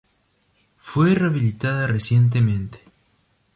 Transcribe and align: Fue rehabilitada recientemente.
Fue 0.79 1.13
rehabilitada 1.13 1.85
recientemente. 1.85 2.81